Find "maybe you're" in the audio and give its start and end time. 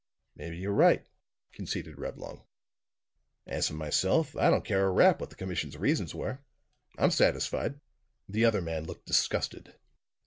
0.35-0.73